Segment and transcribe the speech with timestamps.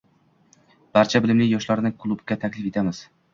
[0.97, 3.05] Barcha bilimli yoshlarni klubga taklif qilamiz!